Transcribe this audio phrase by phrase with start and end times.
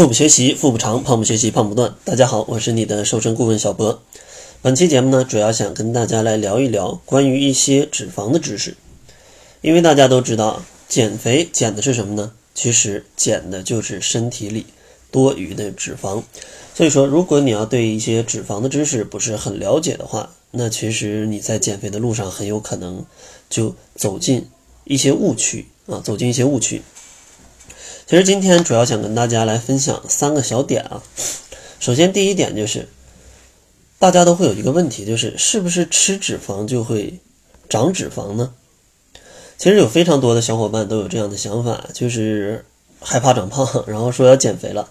[0.00, 1.94] 腹部学习，腹部长；胖不学习，胖不断。
[2.06, 4.00] 大家好，我是你的瘦身顾问小博。
[4.62, 8.78] 本期节目呢，主要想跟大家来聊一聊关于一些脂肪的知识。
[9.60, 12.32] 因为大家都知道，减肥减的是什么呢？
[12.54, 14.64] 其实减的就是身体里
[15.10, 16.22] 多余的脂肪。
[16.74, 23.04] 所以说，如果你要对一些脂肪的知识不是很了解的话，那其实你在减肥的路上很有可能
[23.50, 24.48] 就走进
[24.84, 26.80] 一些误区啊，走进一些误区。
[28.06, 31.02] 其实今天主要想跟大家来分享三个小点啊。
[31.78, 32.88] 首先，第一点就是，
[33.98, 37.20] 大家都会有一个问题，就是是不是吃脂肪就会
[37.68, 38.52] 长脂肪呢？
[39.56, 42.64] 其实有非常多的小伙伴都有这样的想法，就是
[43.00, 44.90] 害怕长胖， 然后说要减肥了，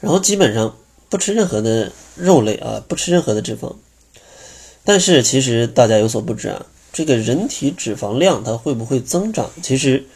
[0.00, 0.76] 然后基本上
[1.10, 3.74] 不吃任何的肉类啊，不吃任何的脂肪。
[4.84, 10.06] 但是其实大家有所不知啊，这个人体脂肪量它会不会增长，其实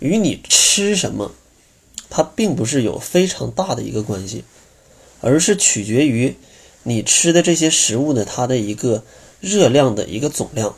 [0.00, 1.30] 与你吃什么。
[2.16, 4.44] 它并不是有非常大的一个关系，
[5.20, 6.36] 而是取决于
[6.84, 9.02] 你吃的这些食物的它的一个
[9.40, 10.76] 热量的一个总量。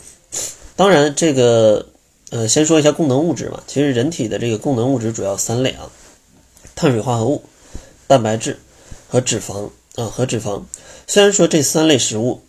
[0.76, 1.88] 当然，这个
[2.30, 3.62] 呃，先说一下功能物质吧。
[3.66, 5.90] 其实人体的这个功能物质主要三类啊：
[6.74, 7.42] 碳水化合物、
[8.06, 8.58] 蛋白质
[9.06, 10.62] 和脂肪啊和脂肪。
[11.06, 12.40] 虽然说这三类食物，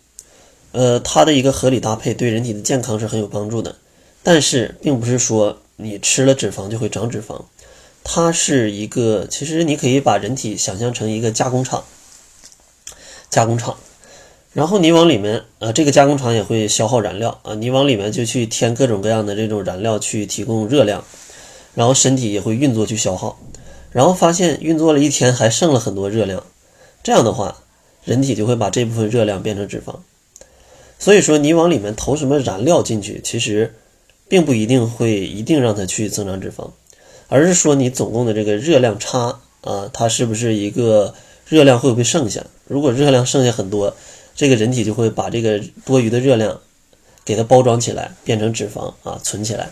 [0.72, 3.76] 呃，它的一个合理搭配对人体的健康是很有帮助的，
[4.22, 7.42] 但是并不是说你吃了脂肪就会长脂肪。
[8.04, 11.84] 它是一个，其实你可以把人体想象成一个加工厂，
[13.28, 13.76] 加工厂，
[14.54, 21.04] 然后你往里面，呃，这个加工厂也会消耗燃料啊，你往里面就去添各种各样的这种燃料去提供热量，
[21.74, 23.38] 然后身体也会运作去消耗，
[23.92, 26.42] 然后发现运作了一天还剩了很多热量，
[27.02, 27.62] 这样的话，
[28.04, 29.96] 人体就会把这部分热量变成脂肪，
[30.98, 33.74] 所以说你往里面投什么燃料进去，其实
[34.28, 36.70] 并不一定会一定让它去增长脂肪。
[37.28, 41.14] 而是说你总共的这个热量差啊，它是不是一个
[41.46, 42.44] 热量会不会剩下？
[42.66, 43.94] 如果热量剩下很多，
[44.34, 46.60] 这个人体就会把这个多余的热量
[47.24, 49.70] 给它包装起来，变成脂肪啊，存起来。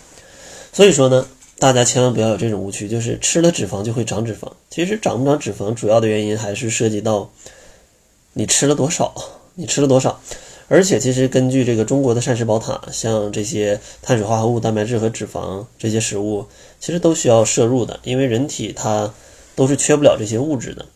[0.73, 1.27] 所以说呢，
[1.59, 4.53] 大家千万不要有这种误区，就是吃了脂肪就会长脂肪。
[4.69, 7.31] 其实长不长脂肪，主要的原因还是涉及到
[8.35, 9.15] 你吃了多少，
[9.55, 10.21] 你吃了多少。
[10.69, 16.45] 而且，其实根据这个中国的膳食宝塔，像这些碳水化合物、蛋白质和脂肪这些食物，
[16.81, 19.15] 其实都需要摄入的，因为人体它
[19.55, 20.87] 都是缺不了这些物质的。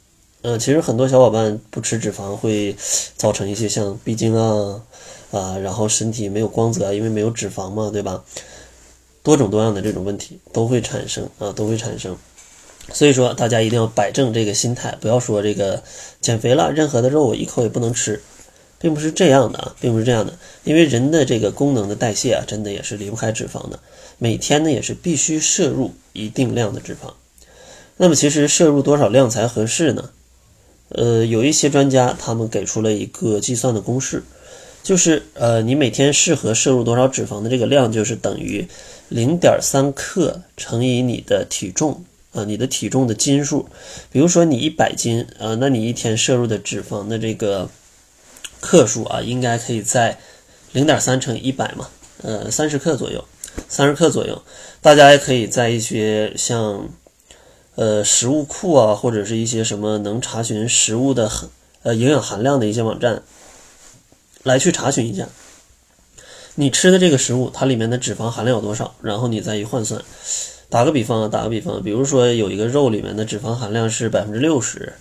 [0.42, 2.74] 嗯，其实很多小伙伴不吃脂肪，会
[3.16, 4.82] 造成一些像闭经啊
[5.30, 8.24] 啊，然后身体没有光泽，因为没有脂肪嘛，对吧？
[9.22, 12.16] 多种多样的这种问题都会产生啊，都会产生。
[12.92, 15.80] 所以说，大家一定要摆正这个心态，不要说这个
[16.20, 18.20] 减肥了，任何的肉我一口也不能吃。
[18.80, 23.78] 并不是这样的啊，并不是这样的，因为人的这个功能的代谢啊，真的也是离不开脂肪的。
[24.16, 27.12] 每天呢，也是必须摄入一定量的脂肪。
[27.98, 30.08] 那么，其实摄入多少量才合适呢？
[30.88, 34.22] 呃，有一些专家他们给出了一个计算的公式，
[34.82, 38.66] 就是呃，你每天适合摄入多少脂肪的这个量，就是等于
[39.10, 42.02] 零点三克乘以你的体重
[42.32, 43.68] 啊，你的体重的斤数。
[44.10, 47.68] 比如说你一百斤啊，那你一天摄入的脂肪的这个。
[48.60, 50.18] 克数啊，应该可以在
[50.72, 51.88] 零点三乘以一百嘛，
[52.22, 53.24] 呃，三十克左右，
[53.68, 54.42] 三十克左右。
[54.80, 56.88] 大家也可以在一些像
[57.74, 61.48] 呃食物库啊，或者是一些什么能查询食物的含
[61.82, 63.22] 呃营养含量的一些网站
[64.42, 65.28] 来去查询一下，
[66.54, 70.02] 你吃的这个食物它里面的脂肪含量有多少，然后你再一换算。
[70.68, 74.92] 打个比方啊，打个比方，比如说有一个肉里面的脂肪含量是百分之六十。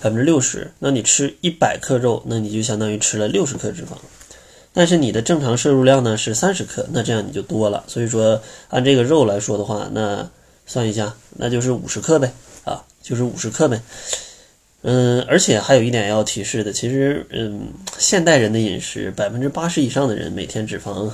[0.00, 3.88] 百分之六十，那你吃一百克肉，那你就相当于吃了六十克脂肪。
[4.72, 7.84] 但是你的正常摄入量呢是三十克，那这样你就多了。
[7.86, 10.30] 所以说按这个肉来说的话，那
[10.64, 12.32] 算一下，那就是五十克呗，
[12.64, 13.82] 啊，就是五十克呗。
[14.82, 17.68] 嗯，而且还有一点要提示的，其实，嗯，
[17.98, 21.10] 现代人的饮食，百分之八十以上的人每天脂肪，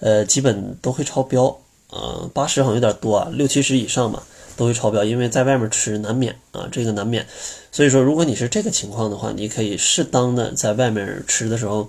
[0.00, 1.46] 呃，基本都会超标，
[1.88, 4.22] 啊，八十好像有点多啊，六七十以上吧。
[4.56, 7.26] 都会超标，因为在外面吃难免啊，这个难免。
[7.70, 11.88] 所以说，如果你是这个情况的话，你可以适当的在外面吃的时候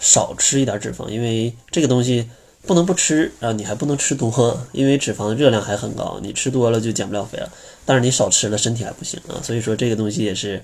[0.00, 2.28] 少吃一点脂肪，因为这个东西
[2.66, 7.50] 不能不吃啊，你还不能吃多，因为脂肪热量还很高，你吃多了就减不了肥了。
[7.86, 9.40] 但是你少吃了，身体还不行啊。
[9.42, 10.62] 所以说，这个东西也是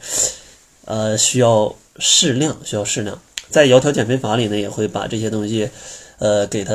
[0.85, 3.21] 呃需要适量，需要适量。
[3.49, 5.71] 在窈窕减肥法里呢，也会把这些东西
[6.19, 6.75] 呃给它。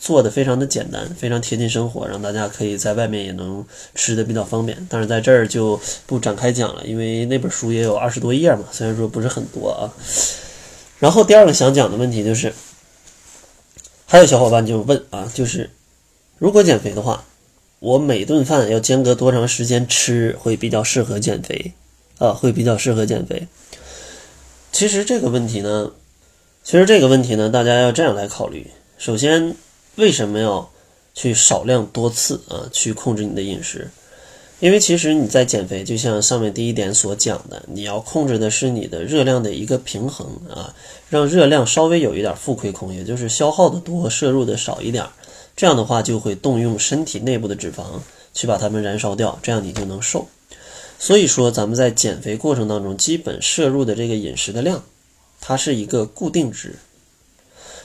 [0.00, 3.64] 做的非常的简单，非常贴近生活，让大家可以在外面也能
[3.94, 4.86] 吃的比较方便。
[4.88, 9.92] 但是在这儿就不展开讲了，因为那本书也有二十多页嘛，虽然说不是很多啊。
[10.98, 12.52] 然后第二个想讲的问题就是，
[14.06, 15.68] 还有小伙伴就问啊，就是
[16.38, 17.24] 如果减肥的话，
[17.78, 21.72] 我每顿饭要间隔多长时间吃会比较适合减肥
[22.16, 22.32] 啊？
[22.32, 23.46] 会比较适合减肥。
[24.72, 25.92] 其实这个问题呢，
[26.64, 28.66] 其实这个问题呢，大家要这样来考虑。
[28.96, 29.56] 首先，
[29.96, 30.70] 为什么要
[31.14, 33.90] 去少量多次啊去控制你的饮食？
[34.60, 40.74] 因为其实你在减肥，就像上面第一点所讲的，你要控制的是你的热量的一个平衡啊，
[41.08, 45.04] 让热量稍微有一点负亏空，也就是消耗的多，摄入的少一点。
[45.56, 47.84] 这样的话就会动用身体内部的脂肪
[48.34, 50.28] 去把它们燃烧掉，这样你就能瘦。
[50.98, 54.82] 所以说，咱们在减肥过程当中，基本摄入的这个饮食的量，
[55.40, 56.74] 它是一个固定值。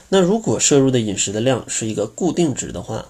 [0.08, 3.06] 那如果摄入的饮食的量是一个固定值的话，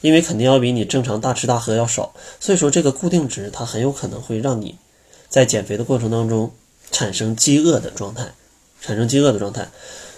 [0.00, 4.76] 因为肯定要比你正常大吃大喝要少，所以说这个固定值它很有可能会让你
[5.28, 6.52] 在减肥的过程当中
[6.90, 8.32] 产生饥饿的状态，
[8.80, 9.68] 产生饥饿的状态。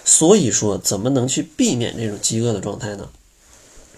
[0.04, 3.08] 所以说，怎么能去避免这种饥饿的状态呢？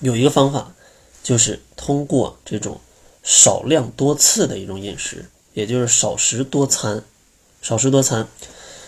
[0.00, 0.74] 有一个方法，
[1.22, 2.80] 就是通过这种
[3.22, 5.24] 少量多次的一种饮食，
[5.54, 7.02] 也就是少食多餐。
[7.62, 8.28] 少食多餐，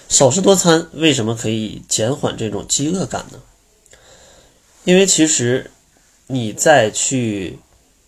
[0.09, 3.39] 少食多餐为什么可以减缓这种饥饿感呢？
[4.85, 5.71] 因为其实
[6.29, 7.59] 你再去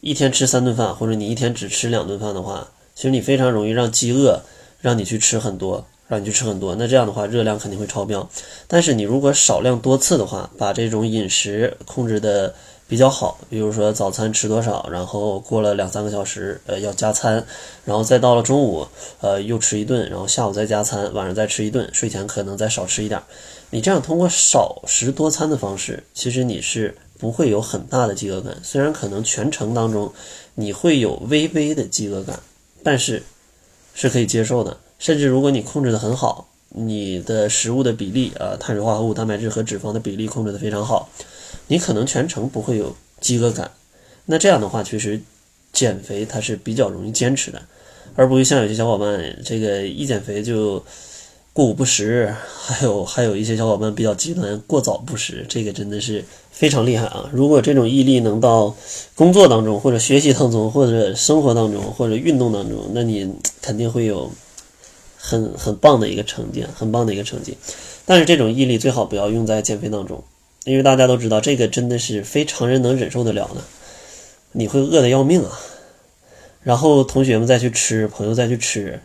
[0.01, 4.43] 一天吃三顿饭，或者你一天只吃两顿饭的话，其实你非常容易让饥饿
[4.81, 6.75] 让你去吃很多，让你去吃很多。
[6.77, 8.29] 那这样的话，热量肯定会超标。
[8.67, 12.55] 但是你如果少量多次的话，把这种饮食控制的。
[12.89, 17.47] 比较好，比如说早餐吃多少，然后过了两三个小时，呃，要加餐，
[17.85, 18.89] 然后再到了中午，
[19.21, 23.23] 呃，又吃一顿，然后下午再加餐，晚上再吃一顿，睡前可能再少吃一点。
[23.71, 28.57] 你这样通过少食多餐的方式，其实你是不会有很大的饥饿感。
[28.63, 30.11] 虽然可能全程当中
[30.55, 32.41] 你会有微微的饥饿感，
[32.83, 33.23] 但是
[33.93, 34.75] 是可以接受的。
[34.99, 41.09] 甚至如果你控制的很好，你的食物的比例啊，碳水化合物、蛋白质和脂肪的比例控制的非常好。
[41.67, 43.71] 你可能全程不会有饥饿感，
[44.27, 45.21] 那这样的话，其实
[45.73, 47.61] 减肥它是比较容易坚持的，
[48.15, 50.83] 而不会像有些小伙伴这个一减肥就
[51.53, 57.29] 过午不食，还有还有一些小伙伴比较极端，过早不食，这个真的是非常厉害啊！
[57.33, 58.75] 如果这种毅力能到
[59.15, 63.31] 工作当中，或者学习当中，或者生活当中，或者运动当中，那你
[63.61, 64.31] 肯定会有
[65.19, 67.59] 很很棒的一个成绩，很棒的一个成绩。
[68.07, 70.25] 但是这种毅力最好不要用在减肥当中。
[70.65, 73.63] 因为大家都知道，这个真的是非常人能忍受得了的，
[74.53, 75.59] 你会饿得要命啊！
[76.63, 79.01] 然后同学们再去吃，朋友再去吃，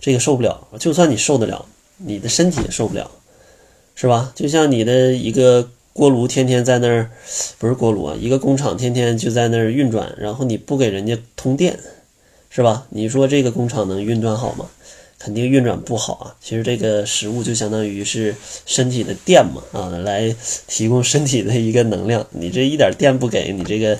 [0.00, 0.66] 这个受不了。
[0.78, 1.66] 就算你受得了，
[1.98, 3.10] 你的身体也受不了，
[3.94, 4.32] 是吧？
[4.34, 7.10] 就像你的一个锅炉天天在那儿，
[7.58, 11.78] 不是锅炉啊，一个工厂天天就在那儿运转，然后你不给人家通电，
[12.48, 12.86] 是吧？
[12.88, 14.70] 你说这个工厂能运转好吗？
[15.24, 16.36] 肯定运转不好啊！
[16.38, 18.34] 其实这个食物就相当于是
[18.66, 20.36] 身体的电嘛，啊，来
[20.68, 22.26] 提供身体的一个能量。
[22.30, 23.98] 你这一点电不给你，这个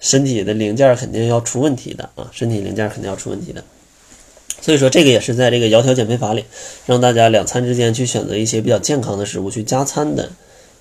[0.00, 2.28] 身体的零件肯定要出问题的啊！
[2.32, 3.62] 身体零件肯定要出问题的。
[4.60, 6.44] 所以说，这个也是在这个窈窕减肥法里，
[6.86, 10.32] 让大家两餐之间去选择一些比较健康的食物去加餐的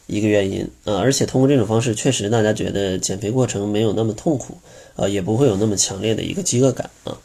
[0.07, 0.97] 一个原因啊！
[0.97, 4.57] 而且通过这种方式，确实大家觉得减肥过程没有那么痛苦
[4.95, 7.15] 啊，也不会有那么强烈的一个饥饿感啊。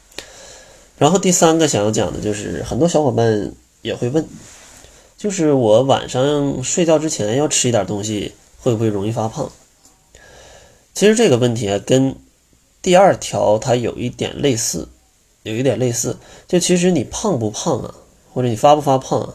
[0.98, 3.52] 然后第三个想要讲的就是，很多小伙伴
[3.82, 4.26] 也会问，
[5.16, 9.50] 就是我晚上睡觉之前要吃一点东西，会不会容易发胖？
[10.94, 12.16] 其实这个问题啊，跟
[12.82, 14.88] 第二条它有一点类似，
[15.44, 16.16] 有一点类似。
[16.48, 17.94] 就其实你胖不胖啊，
[18.34, 19.34] 或者你发不发胖啊，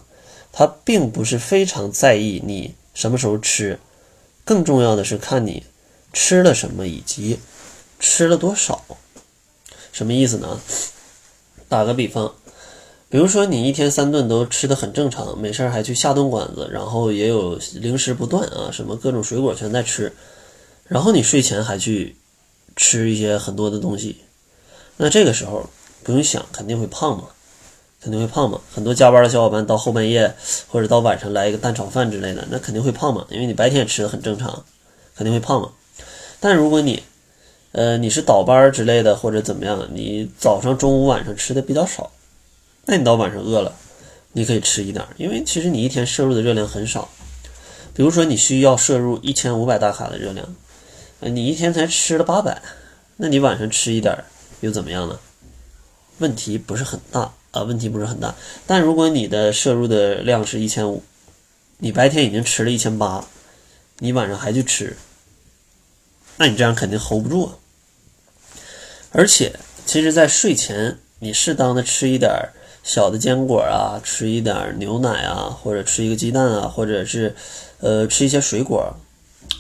[0.52, 3.80] 它并不是非常在意你什么时候吃，
[4.44, 5.64] 更重要的是看你
[6.12, 7.40] 吃了什么以及
[8.02, 8.84] 吃了多少。
[9.94, 10.60] 什么意思呢？
[11.74, 12.32] 打个比方，
[13.10, 20.14] 比如说你一天三顿都吃的很正常，没事儿还去下顿馆子，然后也有零食不断啊，什么各种水果全在吃，
[20.86, 22.16] 然后你睡前还去
[22.76, 24.18] 吃一些很多的东西，
[24.98, 25.68] 那这个时候
[26.04, 27.24] 不用想，肯定会胖嘛，
[28.00, 28.62] 肯定会胖嘛。
[28.72, 30.32] 很多加班的小伙伴到后半夜
[30.68, 34.64] 或者到晚上来一个蛋炒饭之类的，那肯定会胖嘛，因为你白天也吃的很正常，
[35.16, 35.72] 肯定会胖嘛。
[36.40, 37.02] 但如果你
[37.74, 39.90] 呃，你是倒班之类的，或者怎么样？
[39.94, 42.12] 你早上、中午、晚上吃的比较少，
[42.86, 43.76] 那你到晚上饿了，
[44.34, 47.10] 你可以吃一点，因为其实你一天摄入的热量很少。
[47.96, 50.56] 比如说，你需要摄入一千五百大卡的热量，
[51.20, 52.62] 呃，你一天才吃了八百，
[53.18, 54.24] 那你晚上吃一点
[54.62, 55.20] 又怎么样呢？
[56.20, 58.36] 问题不是很大啊，问题不是很大。
[58.68, 61.02] 但如果你的摄入的量是一千五，
[61.80, 63.26] 你白天已经吃了一千八，
[63.98, 64.96] 你晚上还去吃，
[66.38, 67.58] 那你这样肯定 hold 不住啊。
[69.14, 69.54] 而且，
[69.86, 72.50] 其实，在睡前，你适当的吃一点
[72.84, 77.36] 小的坚果啊，吃一点牛奶啊，或者吃一个鸡蛋啊，或者是，
[77.80, 78.92] 呃，吃一些水果，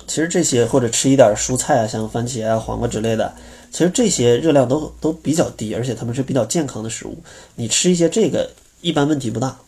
[0.07, 3.31] 其实这些或者吃一点蔬菜啊，像番茄啊、黄瓜之类的，
[3.71, 7.15] 其实这些热量都都比较低，而且它们是比较健康的食物。
[7.55, 8.49] 你吃一些这个，
[8.81, 9.59] 一般问题不大，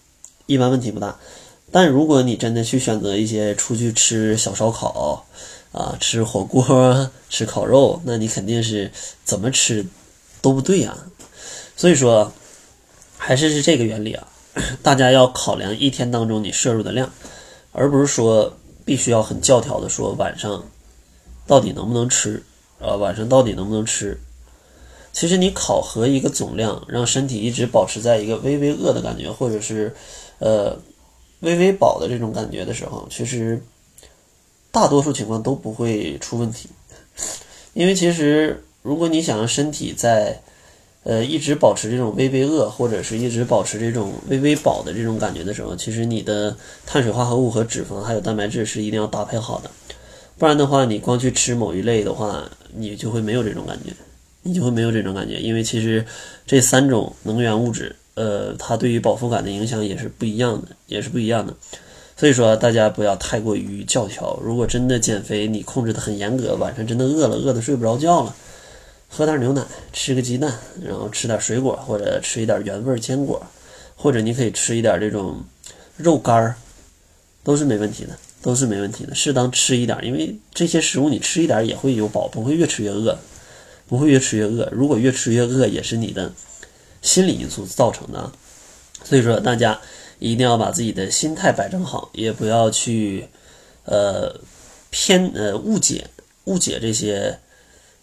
[0.47, 1.15] 一般问题不大。
[1.71, 5.25] 但如果你真的去选择一些出去吃小烧烤
[5.75, 8.89] 啊、吃火锅、吃烤肉，那你肯定是
[9.25, 9.85] 怎么吃
[10.41, 10.97] 都不对呀。
[11.75, 12.31] 所以说，
[13.17, 14.25] 还是是这个原理啊，
[14.81, 17.11] 大家要考量一天当中你摄入的量，
[17.73, 18.55] 而不是说
[18.85, 20.63] 必须要很教条的说晚上
[21.45, 22.41] 到底能不能吃
[22.79, 24.17] 啊，晚上到底能不能吃。
[25.11, 29.93] 其实你考核一个总量，让身体一直保持在一个微微饿的感觉，或者是
[30.39, 30.77] 呃
[31.41, 33.61] 微微饱的这种感觉的时候，其实
[34.75, 36.67] 大多数情况都不会出问题。
[37.73, 40.37] 因为其实如果你想让身体在
[41.03, 46.55] 呃一直保持这种微微饿，或者是一直保持这种微微饱的这种感觉的时候，其实你的
[46.85, 49.71] 碳水化合物和脂肪还有蛋白质是一定要搭配好的，
[50.37, 52.43] 不然的话，你光去吃某一类的话，
[52.75, 53.93] 你就会没有这种感觉。
[54.47, 56.05] 你就会没有这种感觉，因为其实
[56.45, 61.51] 这三种能源物质，呃，它对于饱腹感的影响也是不一样的，也是不一样的。
[62.17, 64.39] 所以说，大家不要太过于教条。
[64.41, 68.35] 如果真的减肥，你控制的很严格，晚上真的饿了，饿的睡不着觉了，
[69.09, 73.45] 喝点牛奶，吃个鸡蛋，然后吃点水果，或者吃一点原味坚果，
[73.95, 75.43] 或者你可以吃一点这种
[75.97, 76.55] 肉干儿，
[77.43, 79.13] 都是没问题的，都是没问题的。
[79.13, 83.17] 适当吃一点，因为这些食物你吃一点也会有饱，不会越吃越饿。
[83.87, 86.33] 不会越吃越饿，如果越吃越饿，也是你的
[87.03, 88.31] 心理因素造成的。
[89.03, 89.79] 所以说，大家
[90.19, 93.27] 一定要把自己的心态摆正好，也不要去
[93.85, 94.39] 呃
[94.89, 96.07] 偏呃误解
[96.45, 97.39] 误解这些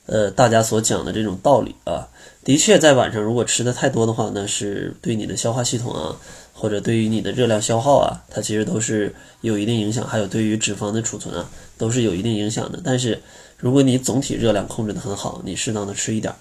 [0.06, 2.08] 呃大家所讲的这种道理啊。
[2.44, 6.16] 的确，在晚上如果吃的太多的话呢，是对你的消化系统啊，
[6.52, 12.80] 或者对于你的热量消耗啊，它其实都是有一定影响，还有对于脂肪的储存啊，都是有一定影响的。
[12.82, 13.22] 但是，
[13.56, 16.34] 如果你总体热量控制的很好，你适当的吃一点，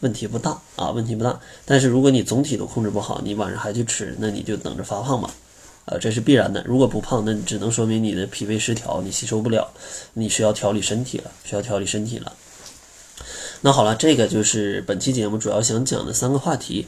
[0.00, 1.40] 问题不大啊，问题不大。
[1.64, 5.30] 但是如果你总体都控制不好，你晚上还去吃，那你就等着发胖吧，
[5.86, 6.62] 啊，这是必然的。
[6.66, 9.68] 如果不胖，那只能说明你的脾胃失调，你吸收不了，
[10.14, 12.32] 你需要调理身体了，需要调理身体了。
[13.62, 16.86] 那好了，这个就是本期节目主要想讲的三个话题。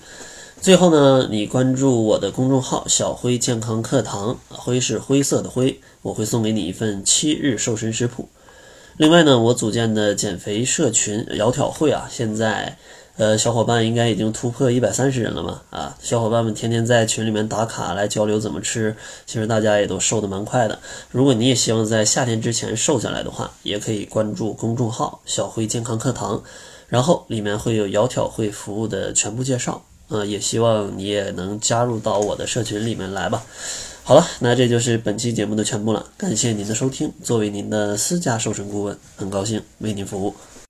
[0.61, 8.29] 最后呢，你关注我的公众号“小辉健康课堂”，灰是灰色的灰，我会送给你一份七日瘦身食谱。
[8.97, 12.79] 另外呢，我组建的减肥社群“窈窕会”啊，现在
[13.23, 20.77] 呃小伙伴应该已经突破一百三十人了嘛啊，小伙伴们天天在群里面打卡来交流怎么吃，其实大家也都瘦的蛮快的。
[21.13, 26.43] 如果你也希望在夏天之前瘦下来的话，也可以关注公众号“小辉健康课堂”，
[26.91, 29.85] 然后里面会有窈窕会服务的全部介绍。
[30.09, 33.45] 呃，也希望你也能加入到我的社群里面来吧。
[34.03, 37.13] 好了，那这就是本期节目的全部了，感谢您的收听。
[37.23, 40.35] 作为您的私家瘦身顾问，很高兴为您服务。